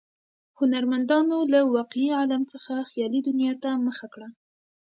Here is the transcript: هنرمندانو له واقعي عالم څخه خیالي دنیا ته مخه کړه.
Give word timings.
هنرمندانو 0.59 1.37
له 1.53 1.59
واقعي 1.77 2.07
عالم 2.17 2.43
څخه 2.53 2.73
خیالي 2.89 3.19
دنیا 3.29 3.53
ته 3.63 3.69
مخه 3.85 4.07
کړه. 4.13 4.27